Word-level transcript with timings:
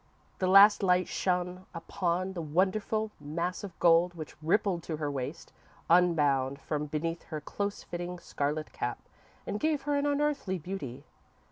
__The 0.47 0.51
last 0.51 0.81
light 0.81 1.07
shone 1.07 1.67
upon 1.75 2.33
the 2.33 2.41
wonderful 2.41 3.11
mass 3.19 3.63
of 3.63 3.77
gold 3.77 4.15
which 4.15 4.35
rippled 4.41 4.81
to 4.85 4.97
her 4.97 5.11
waist, 5.11 5.53
unbound, 5.91 6.59
from 6.59 6.87
beneath 6.87 7.21
her 7.25 7.39
close 7.39 7.83
fitting 7.83 8.17
scarlet 8.17 8.73
cap, 8.73 8.97
and 9.45 9.59
gave 9.59 9.83
her 9.83 9.93
an 9.93 10.07
unearthly 10.07 10.57
beauty. 10.57 11.03